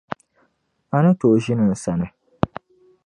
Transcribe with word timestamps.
A 0.95 0.97
ni 1.03 1.11
tooi 1.19 1.39
ʒini 1.45 1.65
n 1.67 1.73
sani. 1.83 2.07